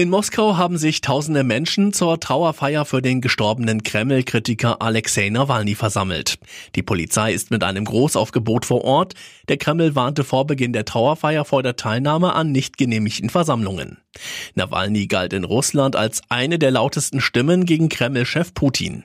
[0.00, 6.38] In Moskau haben sich tausende Menschen zur Trauerfeier für den gestorbenen Kreml-Kritiker Alexei Nawalny versammelt.
[6.74, 9.12] Die Polizei ist mit einem Großaufgebot vor Ort.
[9.50, 13.98] Der Kreml warnte vor Beginn der Trauerfeier vor der Teilnahme an nicht genehmigten Versammlungen.
[14.54, 19.04] Nawalny galt in Russland als eine der lautesten Stimmen gegen Kreml-Chef Putin.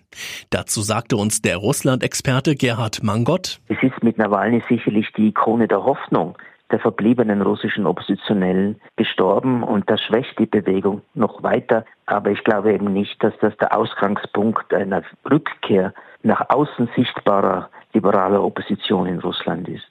[0.50, 3.60] Dazu sagte uns der Russland-Experte Gerhard Mangott.
[3.68, 6.38] Es ist mit Nawalny sicherlich die Ikone der Hoffnung
[6.72, 11.86] der verbliebenen russischen Oppositionellen gestorben und das schwächt die Bewegung noch weiter.
[12.06, 15.94] Aber ich glaube eben nicht, dass das der Ausgangspunkt einer Rückkehr
[16.24, 19.90] nach außen sichtbarer liberaler Opposition in Russland ist.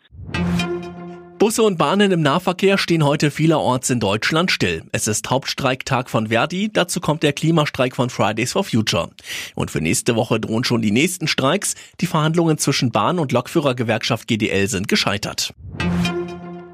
[1.39, 4.85] Busse und Bahnen im Nahverkehr stehen heute vielerorts in Deutschland still.
[4.93, 9.11] Es ist Hauptstreiktag von Verdi, dazu kommt der Klimastreik von Fridays for Future.
[9.55, 11.75] Und für nächste Woche drohen schon die nächsten Streiks.
[12.01, 15.53] Die Verhandlungen zwischen Bahn- und Lokführergewerkschaft GDL sind gescheitert.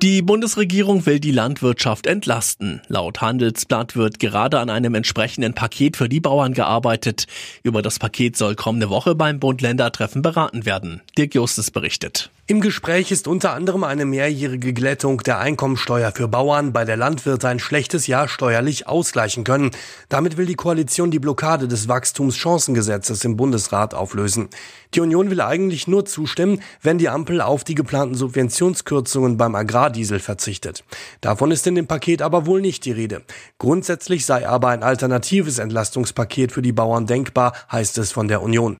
[0.03, 2.81] Die Bundesregierung will die Landwirtschaft entlasten.
[2.89, 7.27] Laut Handelsblatt wird gerade an einem entsprechenden Paket für die Bauern gearbeitet.
[7.65, 11.03] Über das Paket soll kommende Woche beim Bund-Länder-Treffen beraten werden.
[11.19, 12.31] Dirk Justus berichtet.
[12.51, 17.47] Im Gespräch ist unter anderem eine mehrjährige Glättung der Einkommensteuer für Bauern, bei der Landwirte
[17.47, 19.71] ein schlechtes Jahr steuerlich ausgleichen können.
[20.09, 24.49] Damit will die Koalition die Blockade des Wachstumschancengesetzes im Bundesrat auflösen.
[24.95, 30.19] Die Union will eigentlich nur zustimmen, wenn die Ampel auf die geplanten Subventionskürzungen beim Agrardiesel
[30.19, 30.83] verzichtet.
[31.21, 33.23] Davon ist in dem Paket aber wohl nicht die Rede.
[33.59, 38.77] Grundsätzlich sei aber ein alternatives Entlastungspaket für die Bauern denkbar, heißt es von der Union.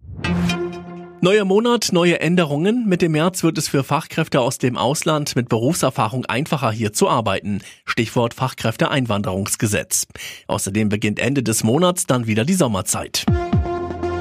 [1.23, 2.89] Neuer Monat, neue Änderungen.
[2.89, 7.11] Mit dem März wird es für Fachkräfte aus dem Ausland mit Berufserfahrung einfacher hier zu
[7.11, 7.61] arbeiten.
[7.85, 10.07] Stichwort Fachkräfteeinwanderungsgesetz.
[10.47, 13.27] Außerdem beginnt Ende des Monats dann wieder die Sommerzeit.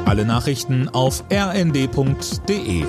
[0.04, 2.84] Alle Nachrichten auf rnd.de